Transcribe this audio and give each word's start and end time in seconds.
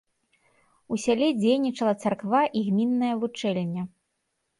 У 0.95 0.97
сяле 1.03 1.27
дзейнічала 1.41 1.93
царква 2.05 2.41
і 2.61 2.63
гмінная 2.71 3.11
вучэльня. 3.25 3.83